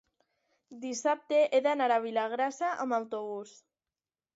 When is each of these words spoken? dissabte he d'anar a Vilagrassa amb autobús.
dissabte 0.85 1.43
he 1.43 1.61
d'anar 1.67 1.91
a 1.99 2.03
Vilagrassa 2.09 2.75
amb 2.87 3.01
autobús. 3.03 3.59